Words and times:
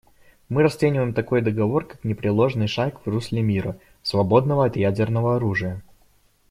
Мы 0.49 0.63
расцениваем 0.63 1.13
такой 1.13 1.43
договор 1.43 1.85
как 1.85 2.03
непреложный 2.03 2.65
шаг 2.65 3.05
в 3.05 3.07
русле 3.07 3.43
мира, 3.43 3.77
свободного 4.01 4.65
от 4.65 4.75
ядерного 4.75 5.35
оружия. 5.35 5.83